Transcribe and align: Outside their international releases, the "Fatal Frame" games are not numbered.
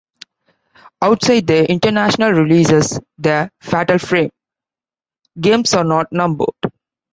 Outside 1.03 1.45
their 1.45 1.63
international 1.65 2.31
releases, 2.31 2.99
the 3.19 3.51
"Fatal 3.61 3.99
Frame" 3.99 4.31
games 5.39 5.75
are 5.75 5.83
not 5.83 6.11
numbered. 6.11 6.49